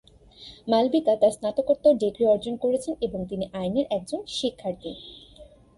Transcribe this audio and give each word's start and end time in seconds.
মালবিকা 0.67 1.13
তার 1.21 1.31
স্নাতকোত্তর 1.31 1.93
ডিগ্রি 1.93 2.23
অর্জন 2.25 2.55
করছেন 2.57 2.93
এবং 3.01 3.19
তিনি 3.25 3.45
আইনের 3.53 3.85
একজন 3.91 4.21
শিক্ষার্থী। 4.37 4.91